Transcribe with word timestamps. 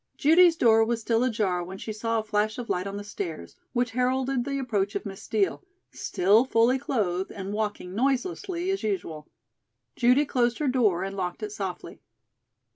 Judy's 0.17 0.55
door 0.55 0.83
was 0.83 0.99
still 0.99 1.23
ajar 1.23 1.63
when 1.63 1.77
she 1.77 1.93
saw 1.93 2.17
a 2.17 2.23
flash 2.23 2.57
of 2.57 2.69
light 2.71 2.87
on 2.87 2.97
the 2.97 3.03
stairs, 3.03 3.55
which 3.71 3.91
heralded 3.91 4.45
the 4.45 4.57
approach 4.57 4.95
of 4.95 5.05
Miss 5.05 5.21
Steel, 5.21 5.63
still 5.91 6.43
fully 6.43 6.79
clothed, 6.79 7.31
and 7.31 7.53
walking 7.53 7.93
noiselessly 7.93 8.71
as 8.71 8.81
usual. 8.81 9.27
Judy 9.95 10.25
closed 10.25 10.57
her 10.57 10.67
door 10.67 11.03
and 11.03 11.15
locked 11.15 11.43
it 11.43 11.51
softly. 11.51 12.01